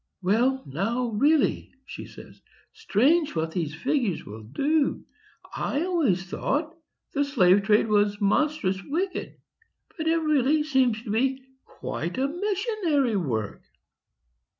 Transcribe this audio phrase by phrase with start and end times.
[0.23, 2.31] "Well, now, really," says she,
[2.73, 5.05] "strange what these figures will do!
[5.55, 6.75] I always thought
[7.13, 9.35] the slave trade was monstrous wicked.
[9.95, 13.61] But it really, seems to be quite a missionary work."